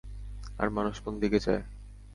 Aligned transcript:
আর 0.59 0.67
মানুষ 0.69 0.95
কোনদিকে 0.99 1.39
যায়? 1.39 1.63